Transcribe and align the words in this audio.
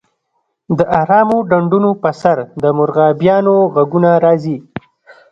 د 0.77 0.79
ارامو 1.01 1.37
ډنډونو 1.49 1.91
په 2.01 2.09
سر 2.21 2.37
د 2.61 2.63
مرغابیانو 2.77 3.55
غږونه 3.73 4.11
راځي 4.25 4.57